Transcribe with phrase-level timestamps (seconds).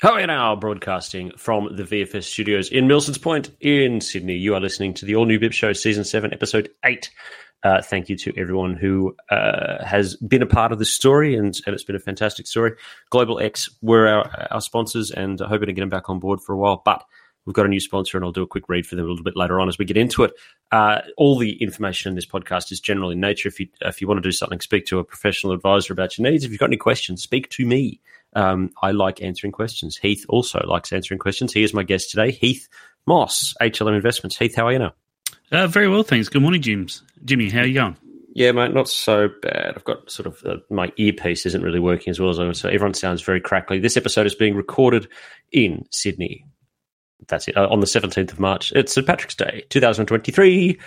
[0.00, 0.08] today.
[0.08, 4.36] Hello, and now broadcasting from the VFS studios in Milsons Point in Sydney.
[4.36, 7.10] You are listening to the All New Bip Show, Season 7, Episode 8.
[7.64, 11.60] Uh, thank you to everyone who uh, has been a part of this story, and,
[11.66, 12.72] and it's been a fantastic story.
[13.10, 16.52] Global X were our, our sponsors, and hoping to get them back on board for
[16.52, 16.80] a while.
[16.84, 17.04] But
[17.44, 19.24] we've got a new sponsor, and I'll do a quick read for them a little
[19.24, 20.32] bit later on as we get into it.
[20.70, 23.48] Uh, all the information in this podcast is general in nature.
[23.48, 26.30] If you if you want to do something, speak to a professional advisor about your
[26.30, 26.44] needs.
[26.44, 28.00] If you've got any questions, speak to me.
[28.34, 29.96] Um, I like answering questions.
[29.96, 31.52] Heath also likes answering questions.
[31.52, 32.68] He is my guest today, Heath
[33.06, 34.36] Moss, HLM Investments.
[34.36, 34.92] Heath, how are you now?
[35.50, 36.28] Uh, very well, thanks.
[36.28, 37.02] Good morning, Jims.
[37.24, 37.96] Jimmy, how are you going?
[38.34, 39.72] Yeah, mate, not so bad.
[39.74, 42.56] I've got sort of uh, my earpiece isn't really working as well as I want,
[42.56, 43.78] so everyone sounds very crackly.
[43.78, 45.08] This episode is being recorded
[45.50, 46.44] in Sydney.
[47.26, 48.72] That's it, uh, on the 17th of March.
[48.76, 49.06] It's St.
[49.06, 50.78] Patrick's Day, 2023.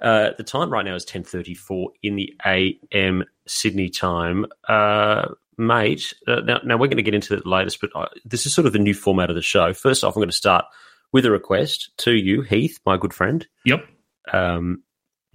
[0.00, 4.46] Uh, the time right now is 10.34 in the AM Sydney time.
[5.60, 8.54] Mate, uh, now, now we're going to get into the latest, but uh, this is
[8.54, 9.74] sort of the new format of the show.
[9.74, 10.64] First off, I'm going to start
[11.12, 13.46] with a request to you, Heath, my good friend.
[13.66, 13.84] Yep.
[14.32, 14.84] Um,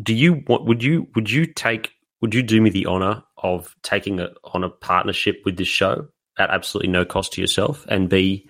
[0.01, 0.65] do you want?
[0.65, 1.07] Would you?
[1.13, 1.91] Would you take?
[2.21, 6.07] Would you do me the honor of taking a, on a partnership with this show
[6.39, 8.49] at absolutely no cost to yourself, and be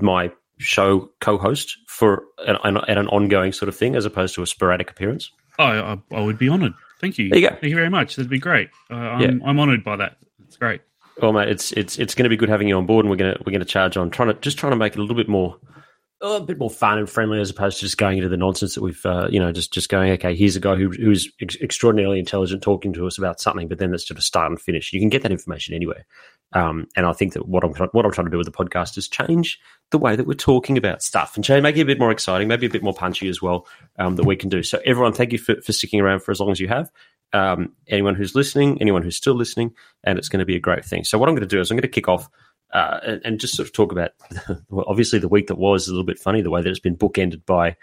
[0.00, 4.46] my show co-host for an, an, an ongoing sort of thing, as opposed to a
[4.46, 5.32] sporadic appearance?
[5.58, 6.74] Oh, I, I would be honoured.
[7.00, 7.28] Thank you.
[7.30, 7.56] There you go.
[7.56, 8.14] Thank you very much.
[8.14, 8.68] That'd be great.
[8.88, 10.18] Uh, I'm, I'm honoured by that.
[10.46, 10.82] It's great.
[11.20, 13.16] Well, mate, it's it's it's going to be good having you on board, and we're
[13.16, 14.10] gonna we're gonna charge on.
[14.10, 15.58] Trying to just trying to make it a little bit more
[16.20, 18.82] a bit more fun and friendly as opposed to just going into the nonsense that
[18.82, 22.18] we've uh, you know just just going okay here's a guy who, who's ex- extraordinarily
[22.18, 24.92] intelligent talking to us about something but then that's sort of start and finish.
[24.92, 26.06] You can get that information anywhere.
[26.52, 28.96] Um, and I think that what I'm what I'm trying to do with the podcast
[28.96, 29.58] is change
[29.90, 32.48] the way that we're talking about stuff and change make it a bit more exciting
[32.48, 33.66] maybe a bit more punchy as well
[33.98, 34.62] um, that we can do.
[34.62, 36.90] So everyone thank you for, for sticking around for as long as you have
[37.34, 39.72] um, anyone who's listening anyone who's still listening
[40.04, 41.70] and it's going to be a great thing so what I'm going to do is
[41.70, 42.28] I'm going to kick off
[42.72, 44.12] uh, and, just sort of talk about
[44.68, 46.96] well, obviously the week that was a little bit funny the way that it's been
[46.96, 47.76] bookended by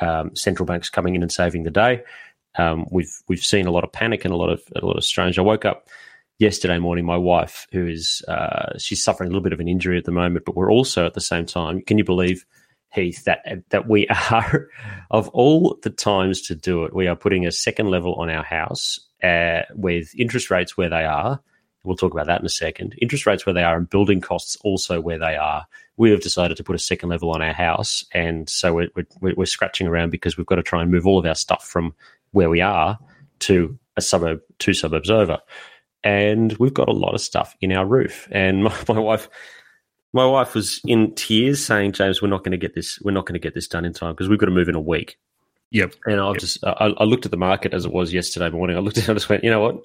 [0.00, 2.02] um, central banks coming in and saving the day.
[2.56, 5.04] Um, we've we've seen a lot of panic and a lot of a lot of
[5.04, 5.38] strange.
[5.38, 5.88] I woke up
[6.38, 7.04] yesterday morning.
[7.04, 10.12] My wife, who is uh, she's suffering a little bit of an injury at the
[10.12, 11.80] moment, but we're also at the same time.
[11.82, 12.44] Can you believe?
[12.94, 14.68] Heath, that that we are
[15.10, 18.44] of all the times to do it, we are putting a second level on our
[18.44, 21.40] house uh, with interest rates where they are,
[21.84, 22.96] We'll talk about that in a second.
[23.00, 25.66] Interest rates where they are and building costs also where they are.
[25.98, 28.88] We have decided to put a second level on our house, and so we're,
[29.20, 31.64] we're, we're scratching around because we've got to try and move all of our stuff
[31.64, 31.94] from
[32.32, 32.98] where we are
[33.40, 35.38] to a suburb, two suburbs over,
[36.02, 38.28] and we've got a lot of stuff in our roof.
[38.32, 39.28] And my, my wife,
[40.14, 42.98] my wife was in tears, saying, "James, we're not going to get this.
[43.02, 44.74] We're not going to get this done in time because we've got to move in
[44.74, 45.18] a week."
[45.70, 45.94] Yep.
[46.06, 46.38] And I yep.
[46.38, 48.76] just, I, I looked at the market as it was yesterday morning.
[48.76, 49.82] I looked at it and I just went, you know what?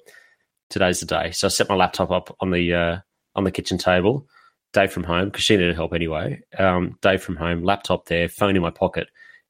[0.70, 1.32] today's the day.
[1.32, 2.96] So I set my laptop up on the uh,
[3.34, 4.26] on the kitchen table.
[4.72, 6.40] Dave from home because she needed help anyway.
[6.56, 9.08] Um, Dave from home, laptop there, phone in my pocket,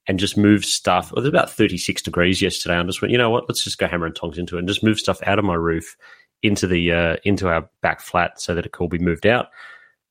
[0.08, 1.10] and just move stuff.
[1.10, 2.76] It was about thirty six degrees yesterday.
[2.76, 3.44] I just went, you know what?
[3.46, 5.54] Let's just go hammer and tongs into it and just move stuff out of my
[5.54, 5.94] roof
[6.42, 9.48] into the uh, into our back flat so that it could all be moved out.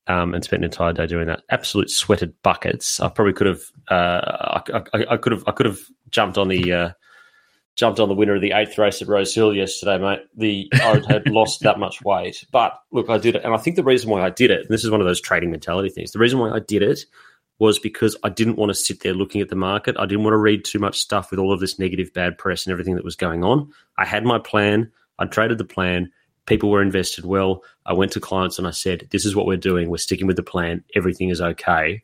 [0.09, 1.44] Um, and spent an entire day doing that.
[1.52, 3.00] Absolute sweated buckets.
[3.00, 3.62] I probably could have.
[3.90, 5.44] Uh, I, I, I, could have.
[5.46, 5.78] I could have
[6.09, 6.90] jumped on the uh,
[7.80, 10.19] jumped on the winner of the eighth race at Rose Hill yesterday, mate.
[10.36, 13.78] The I had lost that much weight, but look, I did it, and I think
[13.78, 16.12] the reason why I did it, and this is one of those trading mentality things.
[16.12, 17.06] The reason why I did it
[17.60, 19.95] was because I didn't want to sit there looking at the market.
[19.98, 22.66] I didn't want to read too much stuff with all of this negative, bad press
[22.66, 23.72] and everything that was going on.
[23.98, 24.92] I had my plan.
[25.18, 26.12] I traded the plan.
[26.50, 27.63] People were invested well.
[27.86, 29.90] I went to clients and I said, "This is what we're doing.
[29.90, 30.84] We're sticking with the plan.
[30.96, 32.04] Everything is okay."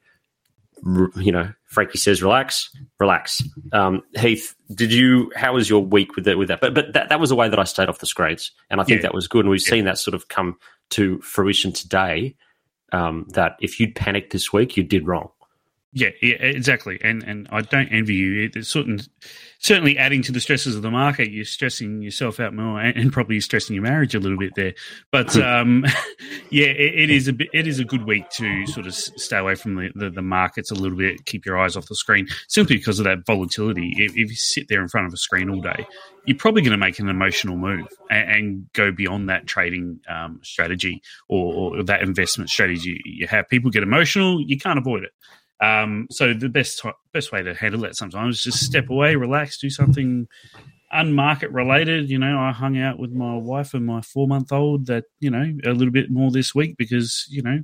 [1.17, 2.69] you know, Frankie says, relax,
[2.99, 3.41] relax.
[3.71, 5.31] Um, Heath, did you?
[5.35, 6.37] How was your week with that?
[6.37, 8.51] With that, but but that, that was the way that I stayed off the screens,
[8.69, 9.03] and I think Yeah.
[9.03, 9.45] that was good.
[9.45, 9.71] And we've Yeah.
[9.71, 10.57] seen that sort of come
[10.91, 12.35] to fruition today.
[12.91, 15.29] Um, that if you'd panicked this week, you did wrong.
[15.97, 16.99] Yeah, yeah, exactly.
[17.01, 18.51] And and I don't envy you.
[18.53, 18.99] It's certain,
[19.59, 21.31] certainly adding to the stresses of the market.
[21.31, 24.73] You're stressing yourself out more, and, and probably stressing your marriage a little bit there.
[25.09, 25.41] But hmm.
[25.41, 25.85] um,
[26.49, 29.37] yeah, it, it is a bit, it is a good week to sort of stay
[29.37, 32.27] away from the, the, the, markets a little bit, keep your eyes off the screen,
[32.49, 33.93] simply because of that volatility.
[33.97, 35.87] If, if you sit there in front of a screen all day,
[36.25, 40.41] you're probably going to make an emotional move and, and go beyond that trading um,
[40.43, 43.47] strategy or, or that investment strategy you have.
[43.47, 45.11] People get emotional, you can't avoid it.
[45.61, 49.15] Um, so the best t- best way to handle that sometimes is just step away,
[49.15, 50.27] relax, do something
[50.93, 52.09] unmarket related.
[52.09, 55.29] You know, I hung out with my wife and my four month old that you
[55.29, 57.63] know a little bit more this week because you know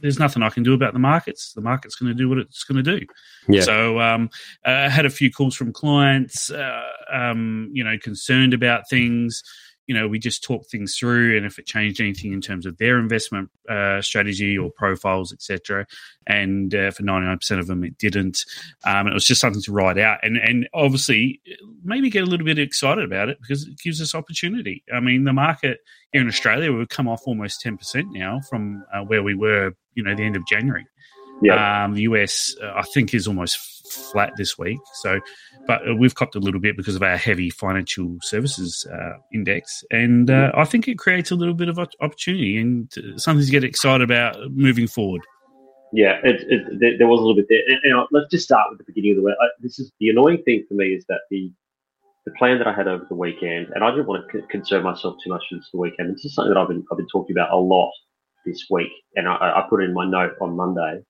[0.00, 1.52] there's nothing I can do about the markets.
[1.54, 3.06] The market's going to do what it's going to do.
[3.48, 3.62] Yeah.
[3.62, 4.30] So um,
[4.64, 6.82] I had a few calls from clients, uh,
[7.12, 9.42] um, you know, concerned about things
[9.86, 12.78] you know, we just talked things through and if it changed anything in terms of
[12.78, 15.86] their investment uh, strategy or profiles, etc.
[16.26, 18.44] And uh, for 99% of them, it didn't.
[18.84, 20.20] Um, it was just something to write out.
[20.22, 21.40] And, and obviously,
[21.82, 24.84] maybe get a little bit excited about it because it gives us opportunity.
[24.94, 25.80] I mean, the market
[26.12, 30.04] here in Australia, we've come off almost 10% now from uh, where we were, you
[30.04, 30.86] know, the end of January.
[31.42, 31.84] Yeah.
[31.84, 33.58] Um, the US, uh, I think, is almost
[33.92, 34.78] flat this week.
[34.94, 35.20] So,
[35.66, 40.30] but we've copped a little bit because of our heavy financial services uh, index, and
[40.30, 44.02] uh, I think it creates a little bit of opportunity and something to get excited
[44.02, 45.22] about moving forward.
[45.92, 47.60] Yeah, it, it, there was a little bit there.
[47.82, 49.34] And, let's just start with the beginning of the week.
[49.60, 51.52] This is the annoying thing for me is that the
[52.24, 55.16] the plan that I had over the weekend, and I didn't want to concern myself
[55.22, 56.14] too much this the weekend.
[56.14, 57.92] This is something that I've been I've been talking about a lot
[58.46, 61.02] this week, and I, I put it in my note on Monday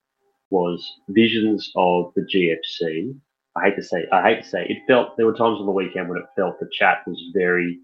[0.51, 3.15] was visions of the GFC.
[3.57, 5.73] I hate to say, I hate to say, it felt there were times on the
[5.73, 7.79] weekend when it felt the chat was very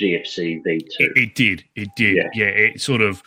[0.00, 0.82] GFC V2.
[0.98, 2.28] It, it did, it did, yeah.
[2.34, 3.22] yeah it sort of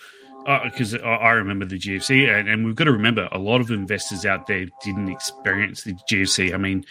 [0.63, 3.69] because uh, I remember the GFC, and, and, we've got to remember a lot of
[3.69, 6.51] investors out there didn't experience the GFC.
[6.53, 6.83] I mean,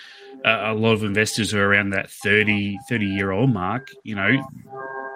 [0.44, 3.90] uh, a lot of investors are around that 30, 30 year old mark.
[4.04, 4.30] You know,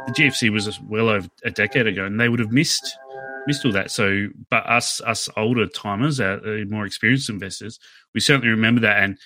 [0.07, 2.97] the GFC was well over a decade ago, and they would have missed
[3.47, 3.91] missed all that.
[3.91, 7.79] So, but us us older timers, uh, more experienced investors,
[8.15, 9.19] we certainly remember that, and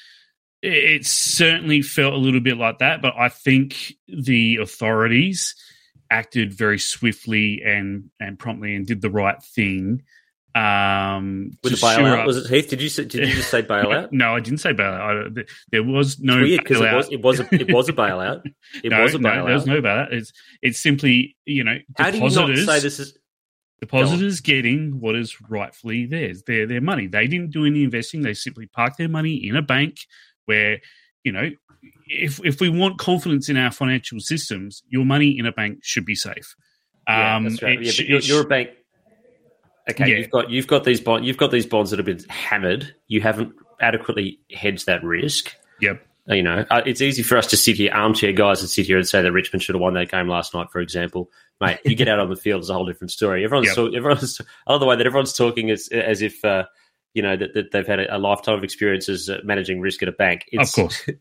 [0.62, 3.02] it, certainly felt a little bit like that.
[3.02, 5.54] But I think the authorities
[6.10, 10.02] acted very swiftly and and promptly and did the right thing.
[10.54, 12.70] Um, with the bailout, was it Heath?
[12.70, 14.10] Did you did you just say bailout?
[14.12, 15.38] no, I didn't say bailout.
[15.38, 18.42] I, there was no because it was it was a, it was a bailout.
[18.82, 19.36] It no, was a bailout.
[19.36, 20.12] No, there was no bailout.
[20.12, 20.32] It's
[20.62, 23.16] it's simply you know how do you not say this is
[23.80, 27.06] Depositors getting what is rightfully theirs, their their money.
[27.06, 28.22] They didn't do any investing.
[28.22, 29.98] They simply parked their money in a bank
[30.48, 30.78] where,
[31.22, 31.50] you know,
[32.06, 36.04] if if we want confidence in our financial systems, your money in a bank should
[36.04, 36.54] be safe.
[37.06, 37.80] Yeah, um, that's right.
[37.80, 38.70] Yeah, but you're, you're, a bank.
[39.90, 40.16] Okay, yeah.
[40.16, 41.26] you've got you've got these bonds.
[41.26, 42.94] You've got these bonds that have been hammered.
[43.06, 45.54] You haven't adequately hedged that risk.
[45.80, 46.04] Yep.
[46.26, 48.98] You know, uh, it's easy for us to sit here, armchair guys, and sit here
[48.98, 51.30] and say that Richmond should have won that game last night, for example
[51.60, 53.44] mate, you get out on the field, it's a whole different story.
[53.44, 53.92] Everyone's, yep.
[53.94, 56.64] everyone's, I love the way that everyone's talking as, as if, uh,
[57.14, 60.08] you know, that, that, they've had a, a lifetime of experiences uh, managing risk at
[60.08, 60.44] a bank.
[60.52, 61.08] It's, of course.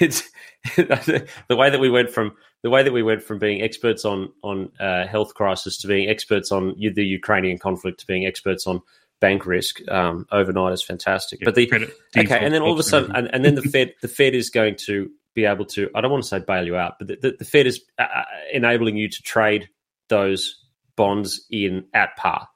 [0.00, 0.30] It's
[0.76, 1.26] the
[1.56, 2.32] way that we went from
[2.62, 6.10] the way that we went from being experts on on uh, health crisis to being
[6.10, 8.82] experts on the Ukrainian conflict to being experts on
[9.20, 11.40] bank risk um, overnight is fantastic.
[11.42, 13.94] but the credit, okay, and then all of a sudden, and, and, then the Fed
[14.02, 16.76] the Fed is going to be able to, I don't want to say bail you
[16.76, 19.68] out, but the, the, the Fed is uh, uh, enabling you to trade
[20.08, 20.58] those
[20.96, 22.48] bonds in at par.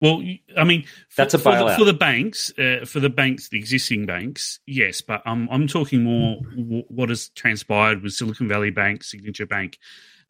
[0.00, 0.22] Well,
[0.56, 3.58] I mean, for, that's a for the, for the, banks, uh, for the banks, the
[3.58, 5.00] existing banks, yes.
[5.00, 9.78] But I'm I'm talking more w- what has transpired with Silicon Valley Bank, Signature Bank,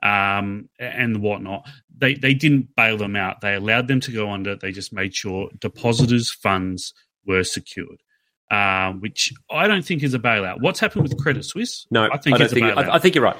[0.02, 1.66] um, and whatnot.
[1.96, 3.40] They they didn't bail them out.
[3.40, 4.54] They allowed them to go under.
[4.54, 6.94] They just made sure depositors' funds
[7.24, 8.02] were secured
[8.50, 10.60] uh, which I don't think is a bailout.
[10.60, 11.86] What's happened with Credit Suisse?
[11.90, 12.88] No, I think I it's a bailout.
[12.88, 13.36] I, I, think you're right.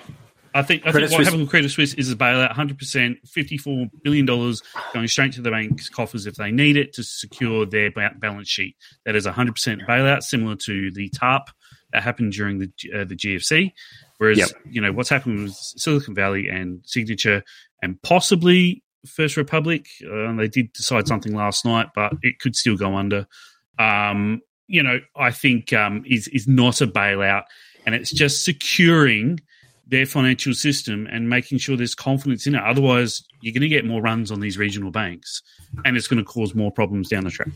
[0.57, 4.25] I think, I think what happened with Credit Suisse is a bailout, 100%, $54 billion
[4.25, 8.75] going straight to the bank's coffers if they need it to secure their balance sheet.
[9.05, 11.49] That is 100% bailout, similar to the TARP
[11.93, 13.73] that happened during the uh, the GFC.
[14.17, 14.49] Whereas, yep.
[14.65, 17.43] you know, what's happened with Silicon Valley and Signature
[17.83, 22.79] and possibly First Republic, uh, they did decide something last night, but it could still
[22.79, 23.27] go under.
[23.79, 27.45] Um, you know, I think um, is is not a bailout,
[27.85, 29.41] and it's just securing
[29.87, 32.62] their financial system and making sure there's confidence in it.
[32.62, 35.43] Otherwise, you're going to get more runs on these regional banks,
[35.85, 37.49] and it's going to cause more problems down the track.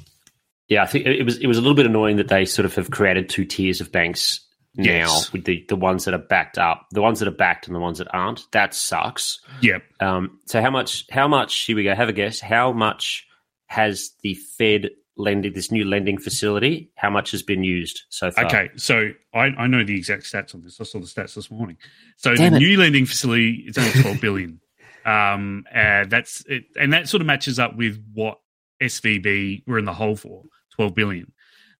[0.69, 2.75] Yeah, I think it was it was a little bit annoying that they sort of
[2.77, 4.41] have created two tiers of banks
[4.77, 5.33] now yes.
[5.33, 7.81] with the, the ones that are backed up, the ones that are backed and the
[7.81, 8.51] ones that aren't.
[8.53, 9.41] That sucks.
[9.63, 9.83] Yep.
[9.99, 11.07] Um, so how much?
[11.11, 11.59] How much?
[11.63, 11.95] Here we go.
[11.95, 12.39] Have a guess.
[12.39, 13.27] How much
[13.67, 18.47] has the Fed lending, this new lending facility, how much has been used so far?
[18.47, 20.81] Okay, so I, I know the exact stats on this.
[20.81, 21.77] I saw the stats this morning.
[22.17, 22.61] So Damn the it.
[22.61, 24.61] new lending facility is only twelve billion.
[25.05, 28.41] Um, uh, that's it, and that sort of matches up with what
[28.83, 31.33] SVB were in the hole for twelve billion.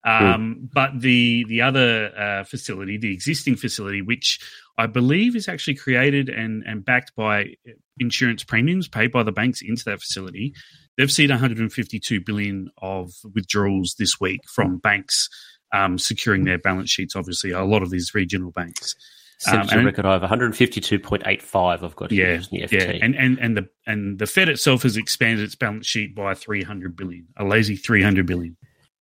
[0.05, 4.41] Um, But the the other uh, facility, the existing facility, which
[4.79, 7.55] I believe is actually created and and backed by
[7.99, 10.55] insurance premiums paid by the banks into that facility,
[10.97, 15.29] they've seen 152 billion of withdrawals this week from banks
[15.73, 17.15] um, securing their balance sheets.
[17.17, 18.95] Obviously, a lot of these regional banks.
[19.39, 23.39] Since Um, and- record high of 152.85, I've got Yeah, in the yeah, and and
[23.39, 27.45] and the and the Fed itself has expanded its balance sheet by 300 billion, a
[27.45, 28.57] lazy 300 billion.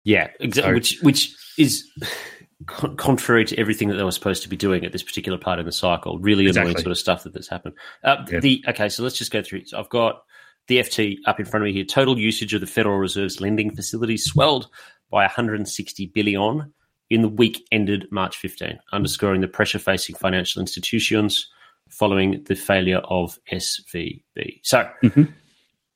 [0.05, 0.71] Yeah, exactly.
[0.73, 1.85] So- Which which is
[2.97, 5.66] contrary to everything that they were supposed to be doing at this particular part in
[5.66, 6.19] the cycle.
[6.19, 6.83] Really annoying Exactly.
[6.83, 7.75] sort of stuff that that's happened.
[8.02, 8.40] Uh, Yeah.
[8.40, 9.66] The okay, so let's just go through.
[9.66, 10.23] So I've got
[10.69, 11.85] the FT up in front of me here.
[11.85, 14.69] Total usage of the Federal Reserve's lending facility swelled
[15.11, 16.73] by 160 billion
[17.11, 21.49] in the week ended March 15, underscoring the pressure facing financial institutions
[21.89, 24.61] following the failure of SVB.
[24.65, 25.33] So Mhm.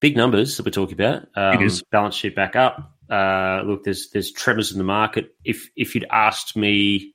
[0.00, 1.26] big numbers that we're talking about.
[1.34, 1.82] Um, It is.
[1.90, 2.96] balance sheet back up.
[3.10, 5.34] Uh, look, there's there's tremors in the market.
[5.44, 7.12] If if you'd asked me,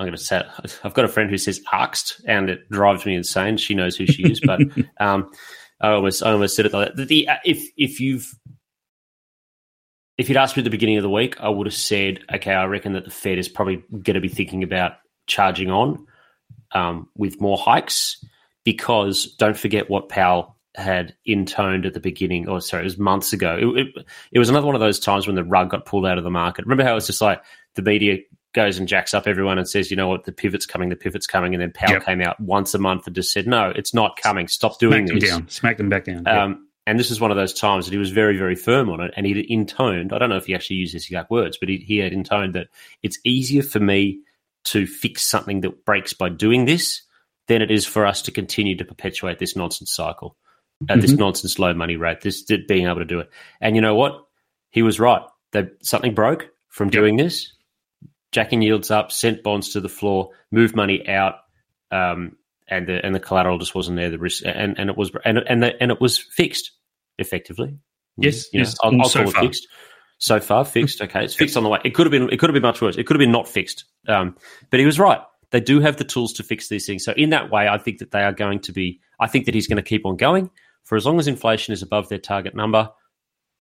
[0.00, 0.42] I'm going to say
[0.82, 3.56] I've got a friend who says asked, and it drives me insane.
[3.56, 4.60] She knows who she is, but
[5.00, 5.30] um,
[5.82, 7.08] I almost I almost said it like that.
[7.08, 8.32] The, uh, if if you've
[10.16, 12.52] if you'd asked me at the beginning of the week, I would have said, okay,
[12.52, 14.92] I reckon that the Fed is probably going to be thinking about
[15.26, 16.06] charging on
[16.72, 18.24] um, with more hikes
[18.64, 23.32] because don't forget what Powell had intoned at the beginning, or sorry, it was months
[23.32, 23.58] ago.
[23.74, 26.18] It, it, it was another one of those times when the rug got pulled out
[26.18, 26.64] of the market.
[26.64, 27.42] Remember how it's just like
[27.74, 28.18] the media
[28.52, 31.26] goes and jacks up everyone and says, you know what, the pivot's coming, the pivot's
[31.26, 32.04] coming, and then Powell Yep.
[32.04, 34.46] came out once a month and just said, no, it's not coming.
[34.48, 35.30] Stop doing Smack them this.
[35.30, 36.26] down, smack them back down.
[36.26, 39.00] Um, and this is one of those times that he was very, very firm on
[39.00, 39.12] it.
[39.16, 41.78] And he intoned, I don't know if he actually used his exact words, but he,
[41.78, 42.68] he had intoned that
[43.02, 44.20] it's easier for me
[44.64, 47.02] to fix something that breaks by doing this
[47.48, 50.36] than it is for us to continue to perpetuate this nonsense cycle,
[50.88, 51.18] at this Mhm.
[51.18, 53.30] nonsense low money rate, this being able to do it.
[53.60, 54.24] And you know what?
[54.70, 55.22] He was right.
[55.52, 56.92] That something broke from Yep.
[56.92, 57.52] doing this.
[58.32, 61.34] Jacking yields up, sent bonds to the floor, moved money out,
[61.90, 62.36] um,
[62.68, 64.10] and the and the collateral just wasn't there.
[64.10, 66.72] The risk and, and it was and and the, and it was fixed
[67.18, 67.76] effectively.
[68.16, 69.42] Yes, You know, yes, I'll, I'll so call it far.
[69.42, 69.68] fixed.
[70.18, 71.02] So far, fixed.
[71.02, 71.80] Okay, it's fixed on the way.
[71.84, 72.30] It could have been.
[72.30, 72.96] It could have been much worse.
[72.96, 73.84] It could have been not fixed.
[74.08, 74.36] Um,
[74.70, 75.20] but he was right.
[75.50, 77.04] They do have the tools to fix these things.
[77.04, 79.00] So in that way, I think that they are going to be.
[79.20, 80.50] I think that he's going to keep on going
[80.84, 82.88] for as long as inflation is above their target number.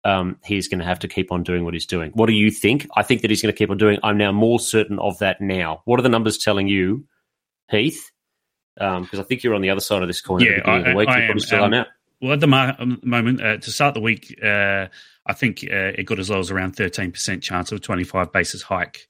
[0.07, 2.11] Um, he's going to have to keep on doing what he's doing.
[2.13, 2.87] What do you think?
[2.95, 3.99] I think that he's going to keep on doing.
[4.03, 5.81] I'm now more certain of that now.
[5.85, 7.05] What are the numbers telling you,
[7.69, 8.11] Heath?
[8.75, 10.85] Because I think you're on the other side of this coin Yeah, at the beginning
[10.85, 11.09] I- of the week.
[11.09, 11.39] I you am.
[11.39, 11.85] still Um, are now.
[12.21, 14.87] Well, at the mar- um, moment, uh, to start the week, uh,
[15.25, 18.61] I think uh, it got as low as around 13% chance of a 25 basis
[18.63, 19.07] hike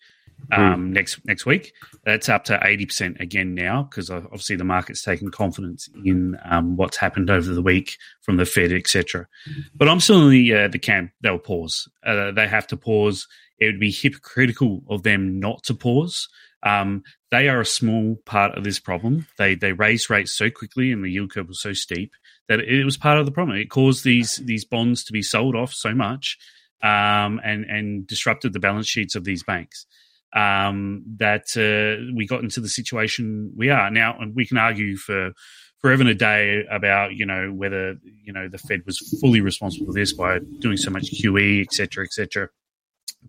[0.51, 1.74] um, next next week.
[2.06, 6.98] That's up to 80% again now because obviously the market's taken confidence in um, what's
[6.98, 9.27] happened over the week from the Fed, etc.
[9.75, 11.88] But I'm still in the, uh, the camp they'll pause.
[12.06, 13.27] Uh, they have to pause.
[13.60, 16.29] It would be hypocritical of them not to pause.
[16.63, 19.27] Um, they are a small part of this problem.
[19.38, 22.13] They they raised rates so quickly and the yield curve was so steep
[22.48, 23.58] that it was part of the problem.
[23.58, 26.38] It caused these these bonds to be sold off so much,
[26.82, 29.86] um, and and disrupted the balance sheets of these banks.
[30.34, 34.98] Um, that uh, we got into the situation we are now, and we can argue
[34.98, 35.31] for
[35.79, 39.88] forever and a day about you know whether you know the Fed was fully responsible
[39.88, 42.50] for this by doing so much QE, et cetera, et cetera.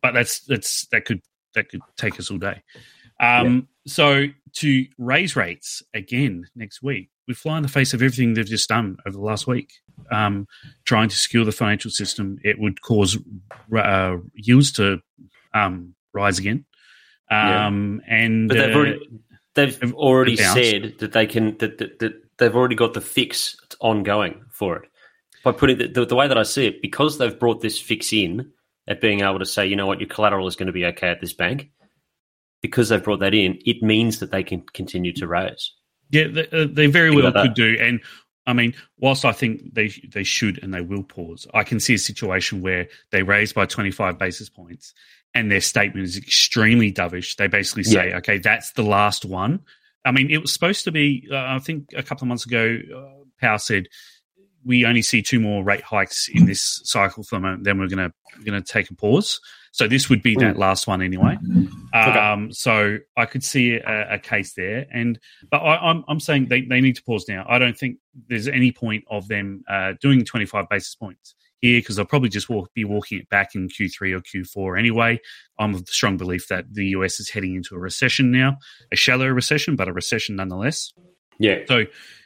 [0.03, 1.23] But that's that's that could
[1.55, 2.63] that could take us all day.
[3.21, 4.27] Um, So
[4.57, 8.69] to raise rates again next week would fly in the face of everything they've just
[8.69, 9.73] done over the last week.
[10.11, 10.47] Um,
[10.85, 13.19] trying to secure the financial system, it would cause
[13.77, 15.01] uh, yields to
[15.55, 16.65] um, rise again.
[17.31, 19.01] Um, And But they've uh, already
[19.55, 24.45] they've already said that they can that, that, that they've already got the fix ongoing
[24.51, 24.91] for it.
[25.45, 28.13] By putting the, the, the way that I see it, because they've brought this fix
[28.13, 28.51] in
[28.89, 31.09] at being able to say, you know what, your collateral is going to be okay
[31.09, 31.71] at this bank.
[32.61, 35.73] Because they've brought that in, it means that they can continue to raise.
[36.11, 37.77] Yeah, they, uh, they very well could do.
[37.81, 38.01] And
[38.49, 41.95] I mean, whilst I think they they should and they will pause, I can see
[41.95, 44.93] a situation where they raise by 25 basis points
[45.35, 47.37] and their statement is extremely dovish.
[47.37, 49.61] They basically say, okay, that's the last one.
[50.05, 52.79] I mean, it was supposed to be, uh, I think a couple of months ago,
[52.97, 53.89] uh, Powell said,
[54.65, 57.89] we only see two more rate hikes in this cycle for the moment, then we're
[57.89, 59.41] going to going to take a pause.
[59.73, 61.37] So this would be that last one anyway.
[61.93, 65.19] Um, So I could see a, a case there, and
[65.51, 67.45] but I, I'm I'm saying they, they need to pause now.
[67.49, 71.99] I don't think there's any point of them uh, doing 25 basis points here because
[71.99, 75.21] I'll probably just walk, be walking it back in Q3 or Q4 anyway.
[75.59, 78.59] I'm of the strong belief that the US is heading into a recession now,
[78.93, 80.93] a shallow recession, but a recession nonetheless.
[81.39, 81.61] Yeah.
[81.67, 81.85] So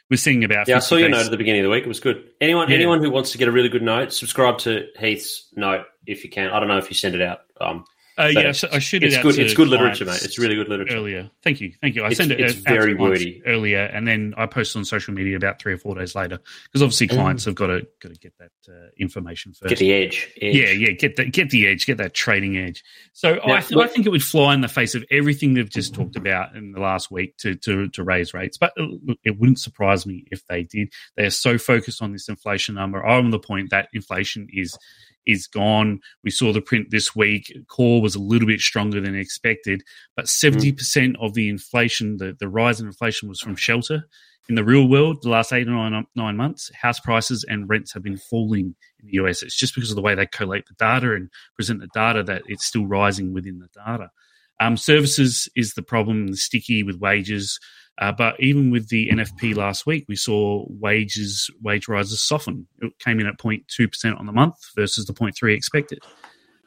[0.09, 0.67] we're seeing about.
[0.67, 1.83] Yeah, I saw your note at the beginning of the week.
[1.83, 2.29] It was good.
[2.41, 2.75] Anyone, yeah.
[2.75, 6.29] anyone who wants to get a really good note, subscribe to Heath's note if you
[6.29, 6.49] can.
[6.49, 7.39] I don't know if you send it out.
[7.59, 7.85] Um,
[8.17, 9.03] uh, yeah, so I should.
[9.03, 9.39] It's good.
[9.39, 10.21] It's good literature, mate.
[10.23, 10.95] It's really good literature.
[10.95, 12.03] Earlier, thank you, thank you.
[12.03, 12.39] I it's, sent it.
[12.39, 15.95] It's very wordy earlier, and then I posted on social media about three or four
[15.95, 17.15] days later because obviously mm.
[17.15, 17.47] clients mm.
[17.47, 19.69] have got to got to get that uh, information first.
[19.69, 20.31] Get the edge.
[20.41, 20.55] edge.
[20.55, 20.91] Yeah, yeah.
[20.91, 21.31] Get that.
[21.31, 21.85] Get the edge.
[21.87, 22.83] Get that trading edge.
[23.13, 25.69] So now, I, th- I think it would fly in the face of everything they've
[25.69, 28.57] just talked about in the last week to to to raise rates.
[28.59, 28.85] But uh,
[29.23, 30.93] it wouldn't surprise me if they did.
[31.17, 33.03] They are so focused on this inflation number.
[33.03, 34.77] I'm on the point that inflation is
[35.25, 35.99] is gone.
[36.23, 37.55] We saw the print this week.
[37.67, 39.83] Core was a little bit stronger than expected,
[40.15, 41.15] but 70% mm.
[41.19, 44.07] of the inflation, the, the rise in inflation was from shelter.
[44.49, 47.93] In the real world, the last eight or nine, nine months, house prices and rents
[47.93, 49.41] have been falling in the US.
[49.41, 52.43] It's just because of the way they collate the data and present the data that
[52.47, 54.11] it's still rising within the data.
[54.59, 57.59] Um, services is the problem, the sticky with wages.
[57.99, 62.67] Uh, but even with the NFP last week, we saw wages wage rises soften.
[62.81, 65.99] It came in at 0.2% on the month versus the 0.3 expected.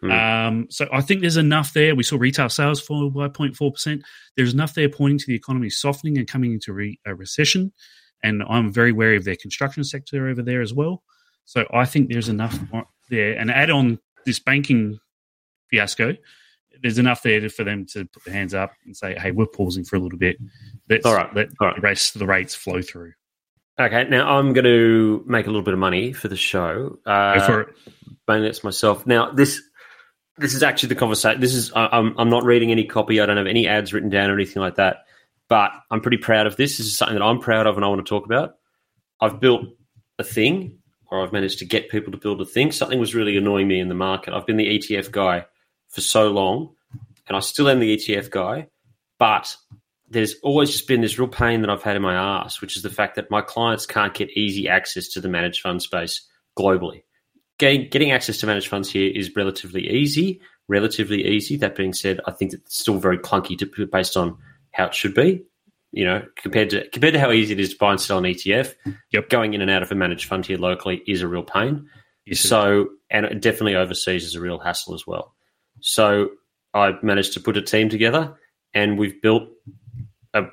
[0.02, 0.12] Mm.
[0.48, 1.96] Um, so I think there's enough there.
[1.96, 4.02] We saw retail sales fall by 0.4%.
[4.36, 7.72] There's enough there pointing to the economy softening and coming into re- a recession.
[8.22, 11.02] And I'm very wary of their construction sector over there as well.
[11.44, 12.58] So I think there's enough
[13.10, 13.32] there.
[13.32, 14.98] And add on this banking
[15.70, 16.14] fiasco,
[16.82, 19.84] there's enough there for them to put their hands up and say, "Hey, we're pausing
[19.84, 20.36] for a little bit.
[20.88, 21.34] Let's All right.
[21.34, 21.76] let All right.
[21.76, 23.12] the rest the rates flow through."
[23.78, 26.98] Okay, now I'm going to make a little bit of money for the show.
[27.04, 27.68] Uh, Go for it.
[28.26, 29.06] Mainly it's myself.
[29.06, 29.60] Now this
[30.38, 31.40] this is actually the conversation.
[31.40, 33.20] This is I'm I'm not reading any copy.
[33.20, 35.04] I don't have any ads written down or anything like that.
[35.48, 36.76] But I'm pretty proud of this.
[36.78, 38.54] This is something that I'm proud of and I want to talk about.
[39.20, 39.62] I've built
[40.18, 40.78] a thing,
[41.10, 42.72] or I've managed to get people to build a thing.
[42.72, 44.34] Something was really annoying me in the market.
[44.34, 45.44] I've been the ETF guy
[45.88, 46.74] for so long,
[47.26, 48.68] and I still am the ETF guy,
[49.18, 49.56] but
[50.08, 52.82] there's always just been this real pain that I've had in my ass, which is
[52.82, 56.22] the fact that my clients can't get easy access to the managed fund space
[56.56, 57.02] globally.
[57.58, 61.56] Getting, getting access to managed funds here is relatively easy, relatively easy.
[61.56, 64.36] That being said, I think it's still very clunky to, based on
[64.72, 65.44] how it should be.
[65.92, 68.24] You know, compared to compared to how easy it is to buy and sell an
[68.24, 68.74] ETF,
[69.12, 69.30] yep.
[69.30, 71.88] going in and out of a managed fund here locally is a real pain.
[72.26, 75.35] Yes, so, and definitely overseas is a real hassle as well.
[75.86, 76.30] So
[76.74, 78.34] I managed to put a team together,
[78.74, 79.44] and we've built
[80.34, 80.46] a,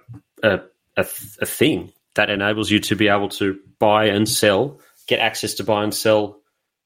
[0.43, 0.59] a,
[0.95, 1.05] a,
[1.41, 5.63] a thing that enables you to be able to buy and sell, get access to
[5.63, 6.39] buy and sell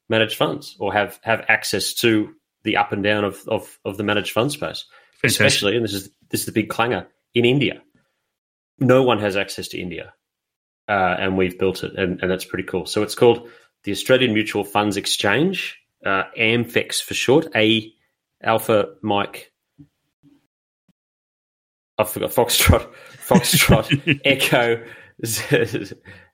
[0.08, 2.34] managed funds, or have have access to
[2.64, 4.86] the up and down of of, of the managed fund space.
[5.22, 5.24] Fantastic.
[5.24, 7.82] Especially, and this is this is the big clanger in India.
[8.80, 10.14] No one has access to India,
[10.88, 12.86] uh, and we've built it, and, and that's pretty cool.
[12.86, 13.50] So it's called
[13.84, 17.92] the Australian Mutual Funds Exchange, uh, AMFEX for short, A
[18.44, 19.52] Alpha Mike.
[21.98, 22.92] I forgot Foxtrot,
[23.28, 24.84] Foxtrot, Echo,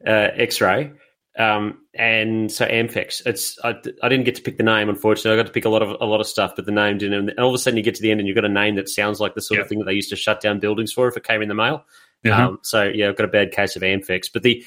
[0.06, 0.92] uh, X-ray,
[1.40, 3.22] um, and so Amfex.
[3.26, 5.32] It's I, I didn't get to pick the name, unfortunately.
[5.32, 7.30] I got to pick a lot of a lot of stuff, but the name didn't.
[7.30, 8.76] And all of a sudden, you get to the end, and you've got a name
[8.76, 9.66] that sounds like the sort yep.
[9.66, 11.56] of thing that they used to shut down buildings for if it came in the
[11.56, 11.86] mail.
[12.26, 12.48] Uh-huh.
[12.50, 14.64] Um, so yeah, I've got a bad case of Amfex, but the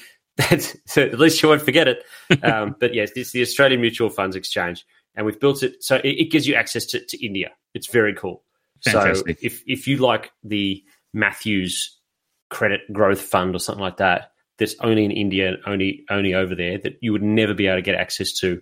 [0.85, 2.03] so at least you won't forget it.
[2.43, 4.85] Um, but yes, it's the Australian Mutual Funds Exchange
[5.17, 7.51] and we've built it so it, it gives you access to, to, India.
[7.73, 8.43] It's very cool.
[8.85, 9.39] Fantastic.
[9.39, 10.81] So if if you like the
[11.13, 11.99] Matthews
[12.49, 16.55] Credit Growth Fund or something like that, that's only in India and only only over
[16.55, 18.61] there that you would never be able to get access to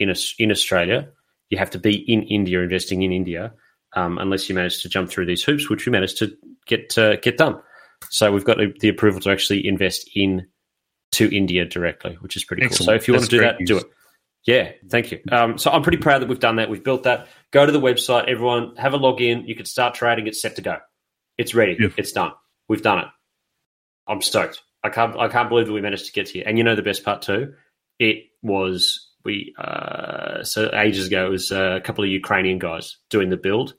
[0.00, 1.08] in a, in Australia.
[1.50, 3.52] You have to be in India, investing in India,
[3.94, 6.34] um, unless you manage to jump through these hoops, which we managed to
[6.66, 7.60] get uh, get done.
[8.08, 10.46] So we've got the approval to actually invest in
[11.12, 12.78] to India directly, which is pretty Excellent.
[12.78, 12.86] cool.
[12.86, 13.84] So if you want to do that, do it.
[14.46, 15.20] Yeah, thank you.
[15.30, 16.70] Um, so I'm pretty proud that we've done that.
[16.70, 17.28] We've built that.
[17.50, 19.46] Go to the website, everyone, have a login.
[19.46, 20.26] You can start trading.
[20.26, 20.78] It's set to go.
[21.36, 21.76] It's ready.
[21.96, 22.32] It's done.
[22.68, 23.08] We've done it.
[24.06, 24.62] I'm stoked.
[24.82, 25.16] I can't.
[25.18, 26.42] I can't believe that we managed to get here.
[26.46, 27.54] And you know the best part too.
[27.98, 29.54] It was we.
[29.58, 33.74] Uh, so ages ago, it was a couple of Ukrainian guys doing the build,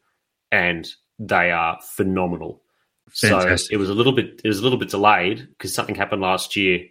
[0.52, 2.62] and they are phenomenal.
[3.10, 3.70] Fantastic.
[3.70, 4.42] So it was a little bit.
[4.44, 6.86] It was a little bit delayed because something happened last year,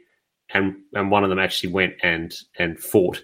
[0.53, 3.23] and and one of them actually went and and fought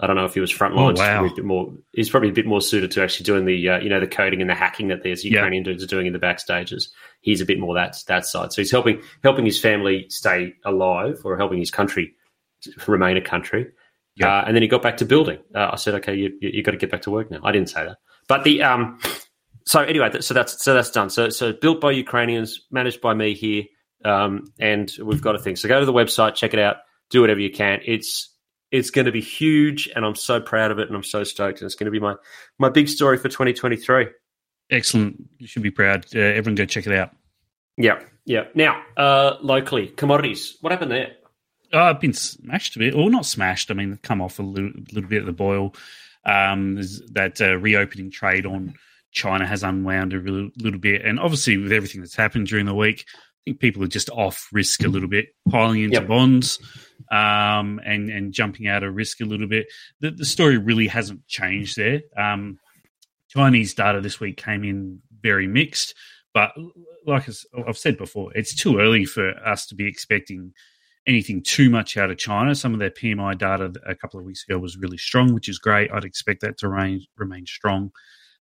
[0.00, 0.96] I don't know if he was frontline.
[0.96, 1.24] Oh, wow.
[1.24, 3.98] He's, more, he's probably a bit more suited to actually doing the uh, you know
[3.98, 5.72] the coding and the hacking that there's Ukrainian yeah.
[5.72, 6.88] dudes are doing in the backstages.
[7.20, 8.52] He's a bit more that that side.
[8.52, 12.14] So he's helping helping his family stay alive or helping his country
[12.86, 13.66] remain a country.
[14.14, 14.38] Yeah.
[14.38, 15.38] Uh, and then he got back to building.
[15.54, 17.40] Uh, I said, okay, you you got to get back to work now.
[17.42, 19.00] I didn't say that, but the um.
[19.66, 21.10] So anyway, so that's so that's done.
[21.10, 23.64] So so built by Ukrainians, managed by me here,
[24.04, 25.56] um, and we've got a thing.
[25.56, 26.76] So go to the website, check it out,
[27.10, 27.80] do whatever you can.
[27.84, 28.34] It's
[28.70, 31.60] It's going to be huge, and I'm so proud of it, and I'm so stoked.
[31.60, 32.14] And it's going to be my
[32.58, 34.08] my big story for 2023.
[34.70, 35.24] Excellent.
[35.38, 36.06] You should be proud.
[36.14, 37.10] Uh, everyone, go check it out.
[37.76, 38.44] Yeah, yeah.
[38.54, 40.58] Now, uh, locally, commodities.
[40.60, 41.12] What happened there?
[41.72, 43.70] Oh, I've been smashed a bit, or not smashed.
[43.70, 45.74] I mean, come off a little, little bit at the boil.
[46.24, 46.76] Um,
[47.12, 48.74] that uh, reopening trade on
[49.12, 52.74] China has unwound a little, little, bit, and obviously with everything that's happened during the
[52.74, 56.08] week, I think people are just off risk a little bit, piling into yep.
[56.08, 56.58] bonds,
[57.10, 59.66] um, and and jumping out of risk a little bit.
[60.00, 62.02] The, the story really hasn't changed there.
[62.16, 62.58] Um,
[63.28, 65.94] Chinese data this week came in very mixed,
[66.32, 66.52] but
[67.06, 67.28] like
[67.66, 70.52] I've said before, it's too early for us to be expecting
[71.06, 72.54] anything too much out of China.
[72.54, 75.58] Some of their PMI data a couple of weeks ago was really strong, which is
[75.58, 75.90] great.
[75.90, 77.90] I'd expect that to remain, remain strong.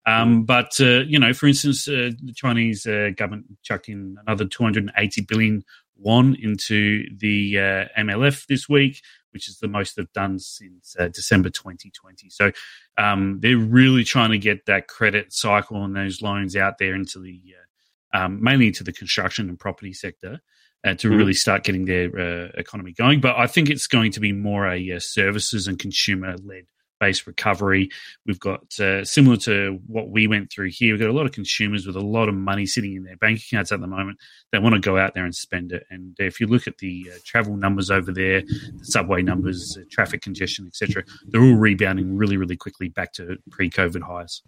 [0.04, 4.44] Um, but uh, you know, for instance, uh, the Chinese uh, government chucked in another
[4.44, 5.64] 280 billion
[5.98, 11.08] won into the uh, MLF this week, which is the most they've done since uh,
[11.08, 12.30] December 2020.
[12.30, 12.52] So
[12.96, 17.18] um, they're really trying to get that credit cycle and those loans out there into
[17.18, 20.40] the uh, um, mainly into the construction and property sector
[20.84, 21.16] uh, to mm.
[21.16, 23.20] really start getting their uh, economy going.
[23.20, 26.64] But I think it's going to be more a uh, services and consumer led
[26.98, 27.90] based recovery.
[28.26, 30.94] We've got uh, similar to what we went through here.
[30.94, 33.40] We've got a lot of consumers with a lot of money sitting in their bank
[33.40, 34.18] accounts at the moment.
[34.52, 35.84] They want to go out there and spend it.
[35.90, 39.84] And if you look at the uh, travel numbers over there, the subway numbers, uh,
[39.90, 44.42] traffic congestion, etc., they're all rebounding really, really quickly back to pre-COVID highs.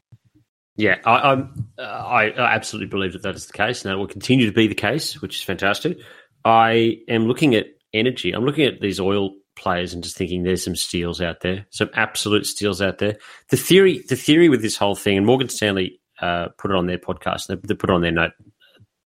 [0.76, 1.46] Yeah, I, uh,
[1.82, 4.68] I, I absolutely believe that that is the case, and it will continue to be
[4.68, 5.98] the case, which is fantastic.
[6.44, 8.32] I am looking at energy.
[8.32, 11.90] I'm looking at these oil players and just thinking there's some steals out there, some
[11.94, 13.16] absolute steals out there.
[13.50, 16.86] The theory, the theory with this whole thing, and Morgan Stanley uh, put it on
[16.86, 17.46] their podcast.
[17.46, 18.32] They, they, put it on their note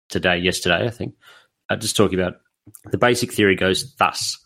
[0.10, 1.16] today, yesterday, I think.
[1.70, 2.36] Uh, just talking about
[2.92, 4.38] the basic theory goes thus.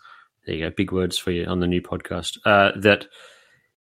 [0.45, 2.37] There you go, big words for you on the new podcast.
[2.45, 3.05] Uh, that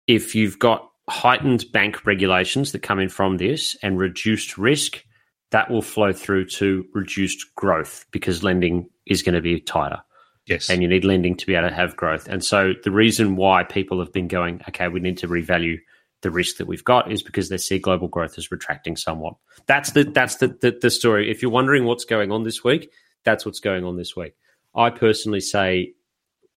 [0.06, 5.04] if you've got heightened bank regulations that come in from this and reduced risk,
[5.50, 10.02] that will flow through to reduced growth because lending is going to be tighter.
[10.46, 10.70] Yes.
[10.70, 12.28] And you need lending to be able to have growth.
[12.28, 15.78] And so the reason why people have been going, okay, we need to revalue
[16.22, 19.34] the risk that we've got is because they see global growth is retracting somewhat.
[19.66, 21.30] That's the that's the, the, the story.
[21.30, 22.90] If you're wondering what's going on this week,
[23.24, 24.34] that's what's going on this week.
[24.74, 25.94] I personally say,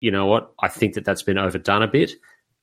[0.01, 0.53] you know what?
[0.61, 2.13] I think that that's been overdone a bit.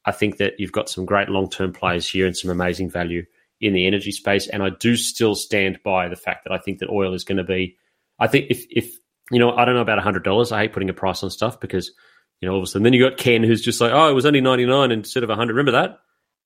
[0.05, 3.25] I think that you've got some great long term players here and some amazing value
[3.61, 4.47] in the energy space.
[4.47, 7.37] And I do still stand by the fact that I think that oil is going
[7.37, 7.77] to be.
[8.19, 8.93] I think if if
[9.33, 10.51] you know, I don't know about hundred dollars.
[10.51, 11.91] I hate putting a price on stuff because
[12.39, 14.13] you know all of a sudden then you got Ken who's just like, oh, it
[14.13, 15.53] was only ninety nine instead of hundred.
[15.53, 15.99] Remember that?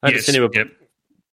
[0.04, 0.68] I had yes, to send him a, yep.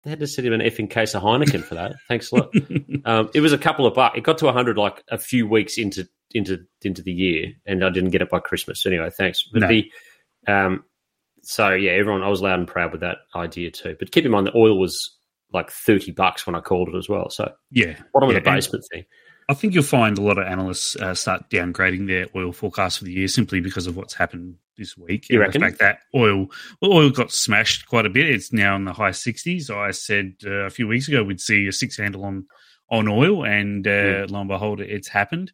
[0.06, 1.94] I had to send him an effing case of Heineken for that.
[2.08, 2.56] Thanks a lot.
[3.06, 4.18] um, it was a couple of bucks.
[4.18, 7.90] It got to hundred like a few weeks into into into the year, and I
[7.90, 8.86] didn't get it by Christmas.
[8.86, 9.48] Anyway, thanks.
[9.52, 9.68] But no.
[9.68, 9.92] the
[10.48, 10.84] um,
[11.44, 13.96] so yeah, everyone, I was loud and proud with that idea too.
[14.00, 15.16] But keep in mind, the oil was
[15.54, 17.30] like thirty bucks when I called it as well.
[17.30, 19.06] So yeah, bottom yeah, of the basement thing.
[19.52, 23.04] I think you'll find a lot of analysts uh, start downgrading their oil forecast for
[23.04, 25.30] the year simply because of what's happened this week.
[25.30, 25.60] You reckon?
[25.60, 26.48] fact that oil,
[26.82, 28.30] well, oil got smashed quite a bit.
[28.30, 29.70] It's now in the high sixties.
[29.70, 32.46] I said uh, a few weeks ago we'd see a six handle on
[32.90, 34.32] on oil, and uh, mm.
[34.32, 35.52] lo and behold, it's happened.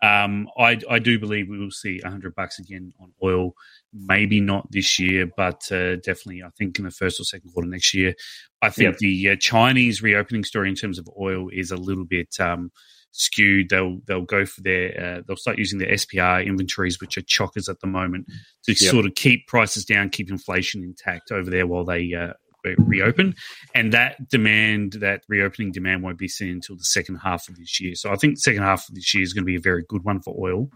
[0.00, 3.54] Um, I, I do believe we will see 100 bucks again on oil.
[3.92, 7.68] Maybe not this year, but uh, definitely, I think in the first or second quarter
[7.68, 8.14] next year.
[8.62, 8.98] I think yep.
[8.98, 12.70] the uh, Chinese reopening story in terms of oil is a little bit um,
[13.12, 13.68] skewed.
[13.68, 17.68] They'll they'll go for their uh, they'll start using their SPR inventories, which are chockers
[17.68, 18.26] at the moment,
[18.64, 18.78] to yep.
[18.78, 22.32] sort of keep prices down, keep inflation intact over there while they uh,
[22.78, 23.34] reopen,
[23.74, 27.80] and that demand, that reopening demand, won't be seen until the second half of this
[27.80, 27.94] year.
[27.94, 30.04] So I think second half of this year is going to be a very good
[30.04, 30.68] one for oil.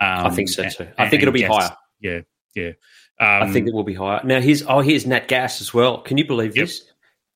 [0.00, 0.88] Um, I think so too.
[0.98, 1.54] I think it'll be gas.
[1.54, 1.76] higher.
[2.00, 2.20] Yeah,
[2.54, 2.72] yeah.
[3.18, 4.20] Um, I think it will be higher.
[4.24, 6.02] Now here's oh here's Nat Gas as well.
[6.02, 6.66] Can you believe yep.
[6.66, 6.84] this?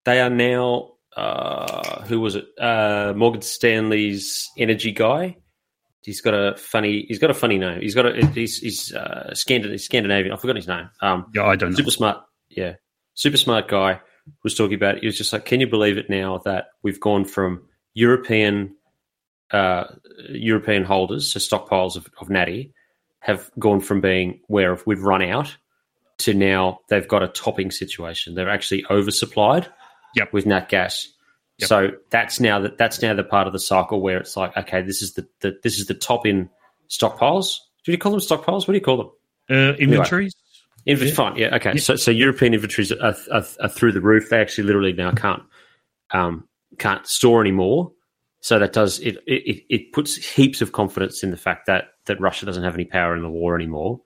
[0.05, 2.46] They are now uh, who was it?
[2.59, 5.37] Uh, Morgan Stanley's energy guy.
[6.03, 7.05] He's got a funny.
[7.09, 7.81] He's got a funny name.
[7.81, 8.27] He's got a.
[8.27, 10.33] He's he's uh, Scandinavian.
[10.33, 10.88] I forgot his name.
[11.01, 11.77] Um, yeah, I don't.
[11.77, 12.18] Super smart.
[12.49, 12.75] Yeah,
[13.14, 14.01] super smart guy
[14.42, 15.01] was talking about it.
[15.01, 18.77] He was just like, can you believe it now that we've gone from European
[19.51, 19.85] uh,
[20.29, 22.73] European holders, so stockpiles of, of natty,
[23.18, 25.57] have gone from being where we've run out
[26.18, 28.35] to now they've got a topping situation.
[28.35, 29.66] They're actually oversupplied
[30.14, 30.33] yep.
[30.33, 31.09] with nat gas.
[31.59, 31.68] Yep.
[31.68, 34.83] So that's now that that's now the part of the cycle where it's like, okay,
[34.83, 36.49] this is the, the this is the top in
[36.88, 37.57] stockpiles.
[37.85, 38.66] Do you call them stockpiles?
[38.66, 39.11] What do you call them?
[39.51, 40.35] Uh, inventories.
[40.35, 41.03] Anyway.
[41.03, 41.73] Inventory, fine, yeah, okay.
[41.75, 41.81] Yeah.
[41.81, 44.31] So, so European inventories are, are, are, through the roof.
[44.31, 45.42] They actually literally now can't
[46.12, 47.92] um, can't store anymore.
[48.40, 49.64] So that does it, it.
[49.68, 53.14] It puts heaps of confidence in the fact that that Russia doesn't have any power
[53.14, 54.01] in the war anymore.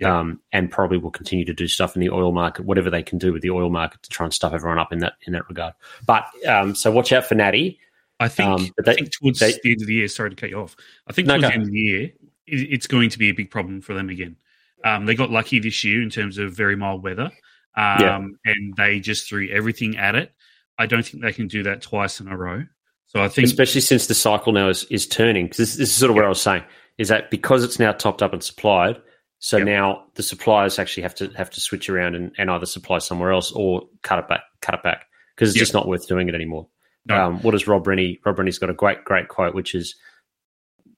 [0.00, 0.18] Yeah.
[0.20, 3.18] um, and probably will continue to do stuff in the oil market, whatever they can
[3.18, 5.48] do with the oil market to try and stuff everyone up in that in that
[5.48, 5.74] regard.
[6.06, 7.78] But um, so watch out for Natty.
[8.18, 10.36] I think, Um, they- I think towards they- the end of the year, sorry to
[10.36, 10.76] cut you off.
[11.06, 11.48] I think No, towards go.
[11.48, 12.02] the end of the year,
[12.46, 14.36] it, it's going to be a big problem for them again.
[14.84, 17.30] Um, they got lucky this year in terms of very mild weather,
[17.76, 18.26] um, Yeah.
[18.46, 20.32] and they just threw everything at it.
[20.78, 22.64] I don't think they can do that twice in a row.
[23.06, 25.48] So I think especially since the cycle now is, is turning.
[25.48, 26.62] 'Cause this, this is sort of what I was saying
[26.98, 28.96] is that because it's now topped up and supplied,
[29.40, 29.66] so Yep.
[29.66, 33.32] now the suppliers actually have to have to switch around and, and either supply somewhere
[33.32, 35.62] else or cut it back, cut it back because it's Yep.
[35.62, 36.68] just not worth doing it anymore.
[37.06, 37.16] No.
[37.26, 38.20] Um, what does Rob Rennie?
[38.24, 39.96] Rob Rennie's got a great great quote, which is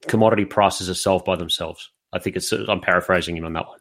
[0.08, 1.90] commodity prices are solved by themselves.
[2.12, 3.78] I think it's I'm paraphrasing him on that one.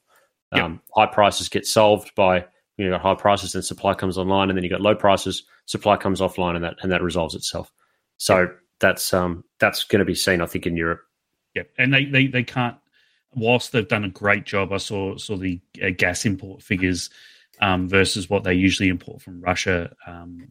[0.56, 0.64] Yep.
[0.64, 2.46] Um, high prices get solved by
[2.78, 5.98] you know high prices, then supply comes online, and then you got low prices, supply
[5.98, 7.72] comes offline, and that and that resolves itself.
[8.18, 11.02] So that's um that's going to be seen, I think, in Europe.
[11.56, 12.78] Yeah, and they, they, they can't.
[13.34, 17.10] Whilst they've done a great job, I saw saw the uh, gas import figures
[17.62, 20.48] um, versus what they usually import from Russia um,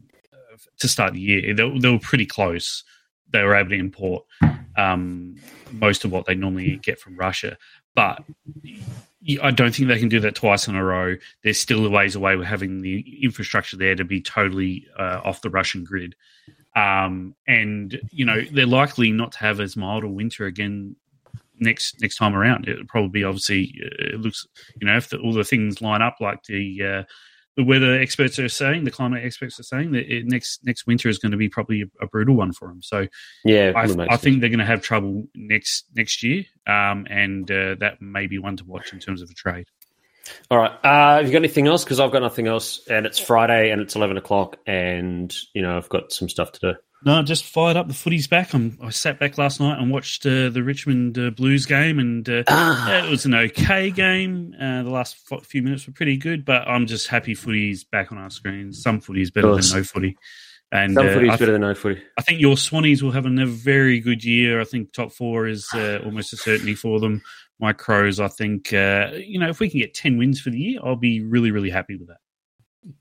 [0.79, 1.55] to start the year.
[1.55, 2.85] They, they were pretty close.
[3.33, 4.25] They were able to import
[4.77, 5.37] um,
[5.73, 7.59] most of what they normally get from Russia,
[7.95, 8.25] but
[9.43, 11.17] I don't think they can do that twice in a row.
[11.43, 15.43] There's still a ways away with having the infrastructure there to be totally uh, off
[15.43, 16.15] the Russian grid.
[16.75, 20.97] Um, and you know they're likely not to have as mild a winter again
[21.61, 22.69] next next time around.
[22.69, 24.47] It'll probably be obviously uh, it looks
[24.81, 27.03] you know if the, all the things line up like the uh,
[27.57, 31.09] the weather experts are saying, the climate experts are saying that it, next next winter
[31.09, 32.83] is going to be probably a, a brutal one for them.
[32.83, 33.07] So
[33.45, 37.77] Yeah, I, I think they're going to have trouble next next year, um, and uh,
[37.81, 39.67] that may be one to watch in terms of a trade.
[40.51, 40.73] All right.
[40.85, 41.83] Uh, have you got anything else?
[41.83, 45.77] Because I've got nothing else, and it's Friday, and it's eleven o'clock, and you know
[45.77, 46.75] I've got some stuff to do.
[47.05, 48.53] No, just fired up the footy's back.
[48.53, 52.29] I'm, I sat back last night and watched uh, the Richmond uh, Blues game, and
[52.29, 53.05] uh, Ah.
[53.05, 54.55] it was an okay game.
[54.61, 58.13] Uh, the last f- few minutes were pretty good, but I'm just happy footy's back
[58.13, 58.83] on our screens.
[58.83, 60.17] Some footy's better than no footy.
[60.73, 62.03] And Some uh, footy's better than no footy.
[62.19, 64.61] I think your Swannies will have another very good year.
[64.61, 67.23] I think top four is uh, almost a certainty for them.
[67.59, 70.59] My Crows, I think, uh, you know, if we can get 10 wins for the
[70.59, 72.19] year, I'll be really, really happy with that.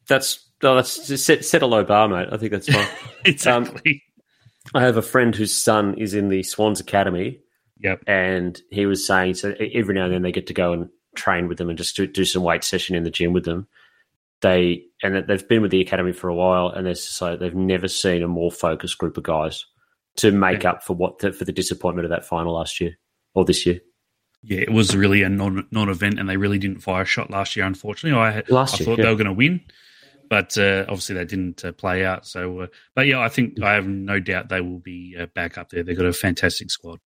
[0.08, 2.28] That's oh, that's just set, set a low bar, mate.
[2.32, 2.88] I think that's fine.
[3.46, 4.04] Um, exactly.
[4.74, 7.40] I have a friend whose son is in the Swans Academy,
[7.80, 8.02] yep.
[8.08, 11.48] and he was saying so every now and then they get to go and train
[11.48, 13.68] with them and just do, do some weight session in the gym with them.
[14.42, 17.40] They and that they've been with the academy for a while, and they're just like
[17.40, 19.66] they've never seen a more focused group of guys
[20.18, 20.72] to make Yeah.
[20.72, 22.98] up for what the, for the disappointment of that final last year
[23.34, 23.82] or this year.
[24.44, 27.30] Yeah, it was really a non non event, and they really didn't fire a shot
[27.30, 27.66] last year.
[27.66, 29.06] Unfortunately, I Last I year, thought yeah.
[29.06, 29.60] they were going to win,
[30.30, 32.26] but uh, obviously they didn't uh, play out.
[32.26, 35.58] So, uh, but yeah, I think I have no doubt they will be uh, back
[35.58, 35.84] up there.
[35.84, 37.00] They've got a fantastic squad.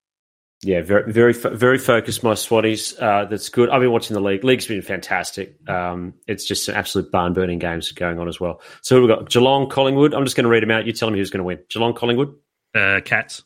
[0.66, 2.24] Yeah, very, very, very focused.
[2.24, 2.98] My Swannies.
[2.98, 3.70] Uh, that's good.
[3.70, 4.46] I've been watching the league.
[4.46, 5.58] League's been fantastic.
[5.68, 8.62] Um, it's just some absolute barn burning games going on as well.
[8.82, 10.14] So we've got Geelong, Collingwood.
[10.14, 10.86] I'm just going to read them out.
[10.86, 11.60] You tell me who's going to win.
[11.70, 12.36] Geelong, Collingwood,
[12.74, 13.44] Uh, Cats,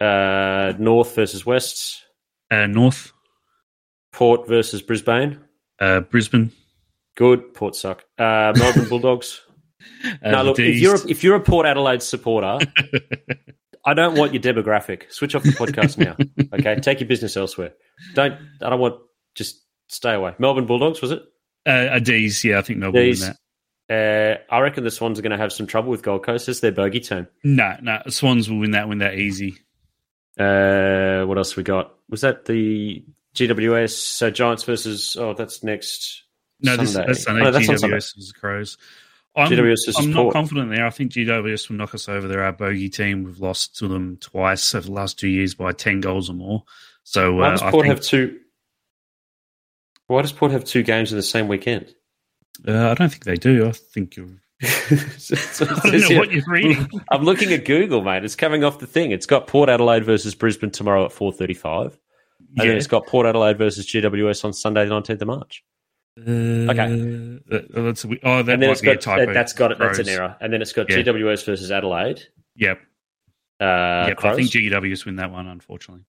[0.00, 2.02] uh, North versus West,
[2.50, 3.12] uh, North,
[4.12, 5.40] Port versus Brisbane.
[5.80, 6.52] uh, Brisbane.
[7.18, 7.52] Good.
[7.52, 8.04] Port suck.
[8.16, 9.40] Uh, Melbourne Bulldogs.
[10.22, 12.64] Uh, no, look, if you're a, if you're a Port Adelaide supporter,
[13.84, 15.10] I don't want your demographic.
[15.12, 16.16] Switch off the podcast now.
[16.52, 17.72] Okay, take your business elsewhere.
[18.14, 18.34] Don't.
[18.62, 19.00] I don't want.
[19.34, 20.36] Just stay away.
[20.38, 21.22] Melbourne Bulldogs was it?
[21.66, 23.28] uh, a D's, yeah, I think Melbourne win D's.
[23.88, 24.40] that.
[24.50, 26.48] Uh, I reckon the Swans are going to have some trouble with Gold Coast.
[26.48, 27.26] It's their bogey team.
[27.42, 28.88] No, no, Swans will win that.
[28.88, 29.56] Win that easy.
[30.38, 31.94] Uh, what else we got?
[32.08, 33.04] Was that the
[33.34, 33.90] GWS?
[33.90, 35.16] So Giants versus.
[35.18, 36.22] Oh, that's next.
[36.60, 37.06] No, this, Sunday.
[37.06, 37.46] that's Sunday.
[37.46, 37.66] Oh, that's.
[37.68, 38.76] GWS is Crows.
[39.36, 40.84] I'm, GWS versus I'm not confident there.
[40.86, 42.26] I think GWS will knock us over.
[42.26, 43.22] They're our bogey team.
[43.24, 46.64] We've lost to them twice over the last two years by ten goals or more.
[47.04, 48.38] So Why uh, does Port think, have two?
[50.08, 51.94] Why does Port have two games in the same weekend?
[52.66, 53.66] uh, I don't think they do.
[53.68, 54.26] I think you're.
[55.18, 56.88] So it I don't know here- what you're reading.
[57.10, 58.24] I'm looking at Google, mate.
[58.24, 59.12] It's coming off the thing.
[59.12, 61.92] It's got Port Adelaide versus Brisbane tomorrow at 4:35, and
[62.56, 62.64] Yeah.
[62.64, 65.62] then it's got Port Adelaide versus GWS on Sunday, the 19th of March.
[66.26, 67.40] Okay.
[67.70, 69.32] that's a, oh, that and then might it's be a got typo.
[69.32, 69.78] that's got it.
[69.78, 70.36] That's an error.
[70.40, 70.98] And then it's got Yeah.
[70.98, 72.22] GWS versus Adelaide.
[72.56, 72.78] Yep.
[73.60, 73.64] Uh,
[74.08, 74.24] yep.
[74.24, 75.46] I think GWS win that one.
[75.46, 76.04] Unfortunately,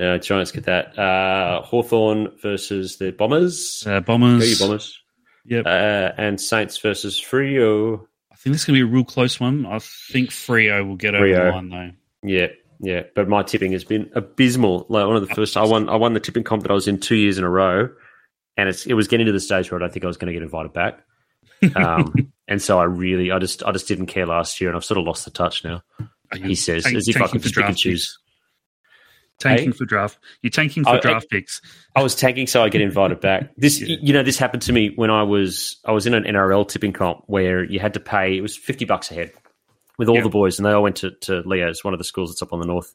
[0.00, 0.98] Uh, Giants get that.
[0.98, 3.84] Uh, Hawthorn versus the Bombers.
[3.86, 4.50] uh, Go Bombers.
[4.60, 4.98] you Bombers.
[5.46, 5.66] Yep.
[5.66, 8.06] Uh, and Saints versus Freo.
[8.32, 9.66] I think this is going to be a real close one.
[9.66, 11.46] I think Freo will get over Freo.
[11.46, 11.68] the line
[12.22, 12.28] though.
[12.28, 12.46] Yeah,
[12.80, 13.02] yeah.
[13.14, 14.86] But my tipping has been abysmal.
[14.88, 15.88] Like one of the first, I won.
[15.88, 17.88] I won the tipping comp that I was in two years in a row,
[18.56, 20.26] and it's it was getting to the stage where I don't think I was going
[20.28, 21.00] to get invited back.
[21.76, 22.12] Um,
[22.48, 24.98] and so I really, I just, I just didn't care last year, and I've sort
[24.98, 25.82] of lost the touch now.
[26.34, 28.18] He says, tank- as if I could just pick and choose.
[29.38, 29.76] tanking Hey?
[29.76, 30.18] for draft.
[30.42, 31.60] You're tanking for I- I- draft picks.
[31.94, 33.50] I was tanking so I get invited back.
[33.56, 33.96] This, Yeah.
[34.00, 36.92] you know, this happened to me when I was I was in an NRL tipping
[36.92, 38.36] comp where you had to pay.
[38.36, 39.32] It was fifty bucks a head
[39.98, 40.22] with all Yeah.
[40.22, 42.52] the boys, and they all went to, to Leo's, one of the schools that's up
[42.52, 42.94] on the north,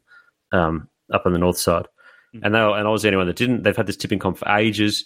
[0.52, 1.88] um, up on the north side.
[2.36, 2.40] Mm.
[2.44, 3.64] And they and I was the only one that didn't.
[3.64, 5.06] They've had this tipping comp for ages.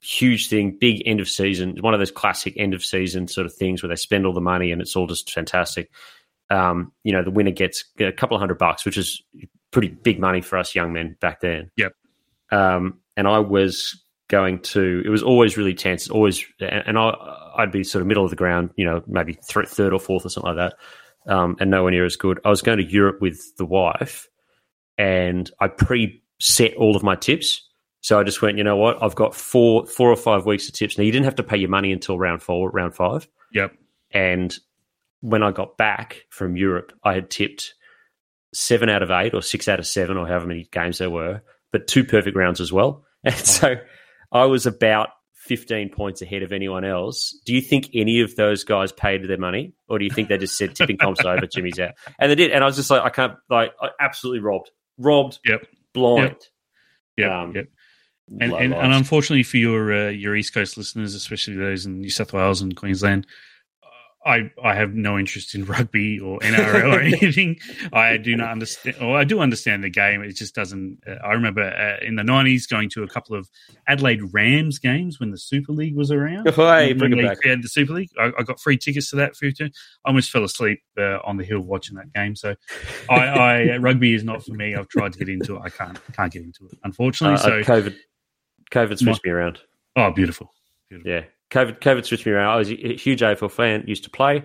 [0.00, 1.76] Huge thing, big end of season.
[1.80, 4.40] One of those classic end of season sort of things where they spend all the
[4.40, 5.90] money and it's all just fantastic.
[6.50, 9.22] Um, you know, the winner gets a couple of hundred bucks, which is
[9.70, 11.70] pretty big money for us young men back then.
[11.76, 11.92] Yep.
[12.50, 15.02] Um, and I was going to.
[15.04, 16.08] It was always really tense.
[16.08, 17.12] Always, and, I,
[17.56, 18.70] I'd be sort of middle of the ground.
[18.76, 20.70] You know, maybe th- third or fourth or something like
[21.26, 22.40] that, um, and nowhere near as good.
[22.44, 24.28] I was going to Europe with the wife,
[24.96, 27.67] and I pre-set all of my tips.
[28.00, 29.02] So I just went, you know what?
[29.02, 30.96] I've got four, four or five weeks of tips.
[30.98, 33.28] Now you didn't have to pay your money until round four, round five.
[33.52, 33.74] Yep.
[34.12, 34.56] And
[35.20, 37.74] when I got back from Europe, I had tipped
[38.54, 41.42] seven out of eight or six out of seven or however many games there were,
[41.72, 43.04] but two perfect rounds as well.
[43.24, 43.74] And so
[44.30, 47.36] I was about 15 points ahead of anyone else.
[47.44, 50.38] Do you think any of those guys paid their money or do you think they
[50.38, 51.94] just said tipping comps over, Jimmy's out?
[52.20, 52.52] And they did.
[52.52, 55.66] And I was just like, I can't, like, I absolutely robbed, robbed, Yep.
[55.94, 56.36] blind.
[57.16, 57.30] Yep.
[57.30, 57.66] Um, yep.
[58.40, 62.10] And, and, and unfortunately for your uh, your East Coast listeners, especially those in New
[62.10, 63.26] South Wales and Queensland,
[64.28, 67.56] I I have no interest in rugby or NRL or anything.
[67.92, 70.22] I do not understand, or I do understand the game.
[70.22, 70.98] It just doesn't.
[71.06, 73.48] Uh, I remember uh, in the nineties going to a couple of
[73.86, 76.48] Adelaide Rams games when the Super League was around.
[76.50, 77.38] Hey, bring it back.
[77.40, 79.46] created the Super League, I, I got free tickets to that for.
[79.46, 79.70] I
[80.04, 82.36] almost fell asleep uh, on the hill watching that game.
[82.36, 82.54] So,
[83.08, 84.74] I, I rugby is not for me.
[84.74, 85.62] I've tried to get into it.
[85.64, 87.36] I can't can't get into it, unfortunately.
[87.36, 87.96] Uh, so, COVID,
[88.70, 89.60] COVID switched me around.
[89.96, 90.52] oh, beautiful.
[91.04, 92.50] Yeah, COVID, COVID switched me around.
[92.50, 94.44] I was a huge AFL fan, used to play,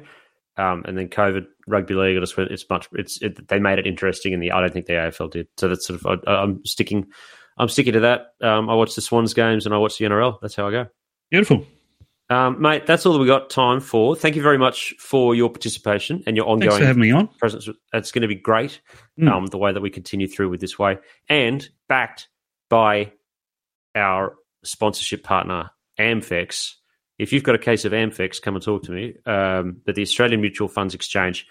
[0.57, 2.17] um, and then COVID rugby league.
[2.17, 2.51] I just went.
[2.51, 2.87] It's much.
[2.93, 5.47] It's it, they made it interesting, and the I don't think the AFL did.
[5.57, 6.21] So that's sort of.
[6.27, 7.05] I, I'm sticking.
[7.57, 8.33] I'm sticking to that.
[8.41, 10.39] Um, I watch the Swans games and I watch the NRL.
[10.41, 10.87] That's how I go.
[11.29, 11.65] Beautiful.
[12.29, 14.15] Um, mate, that's all that we got time for.
[14.15, 17.27] Thank you very much for your participation and your ongoing Thanks for having me on.
[17.37, 17.69] presence.
[17.93, 18.81] It's going to be great.
[19.19, 19.31] Mm.
[19.31, 20.97] Um, the way that we continue through with this way,
[21.29, 22.29] and backed
[22.69, 23.11] by
[23.95, 26.73] our sponsorship partner Amfex.
[27.19, 29.15] If you've got a case of Amfex, come and talk to me.
[29.25, 31.47] Um, but the Australian Mutual Funds Exchange,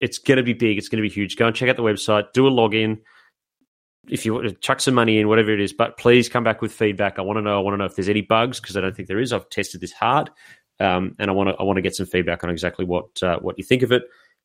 [0.00, 0.78] it's going to be big.
[0.78, 1.36] It's going to be huge.
[1.36, 2.32] Go and check out the website.
[2.32, 3.00] Do a login.
[4.08, 6.62] If you want to chuck some money in, whatever it is, but please come back
[6.62, 7.18] with feedback.
[7.18, 7.58] I want to know.
[7.58, 9.32] I want to know if there's any bugs because I don't think there is.
[9.32, 10.30] I've tested this hard,
[10.80, 11.56] um, and I want to.
[11.56, 14.04] I want to get some feedback on exactly what uh, what you think of it.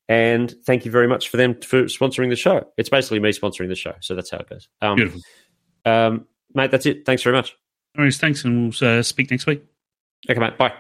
[0.10, 2.68] And thank you very much for them for sponsoring the show.
[2.78, 4.68] It's basically me sponsoring the show, so that's how it goes.
[4.82, 5.22] Um, Beautiful.
[5.86, 7.06] um, mate, that's it.
[7.06, 7.56] Thanks very much.
[7.98, 9.64] All right, thanks, and we'll uh, speak next week.
[10.30, 10.58] Okay, mate.
[10.58, 10.74] Bye.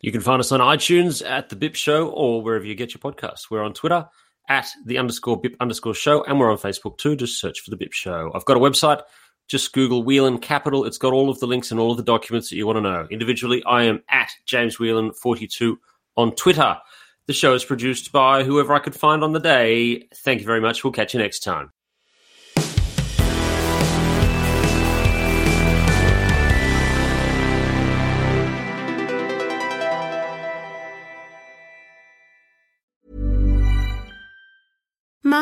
[0.00, 3.00] You can find us on iTunes at The Bip Show or wherever you get your
[3.00, 3.50] podcasts.
[3.50, 4.08] We're on Twitter
[4.48, 7.16] at the underscore Bip underscore show, and we're on Facebook too.
[7.16, 8.32] Just search for The Bip Show.
[8.34, 9.02] I've got a website.
[9.48, 10.84] Just Google Whelan Capital.
[10.84, 12.80] It's got all of the links and all of the documents that you want to
[12.80, 13.06] know.
[13.10, 15.76] Individually, I am at James Whelan42
[16.16, 16.76] on Twitter.
[17.26, 20.08] The show is produced by whoever I could find on the day.
[20.16, 20.82] Thank you very much.
[20.82, 21.72] We'll catch you next time.
[35.32, 35.41] misma